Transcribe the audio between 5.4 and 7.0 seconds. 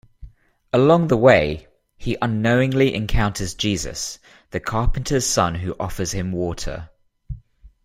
who offers him water.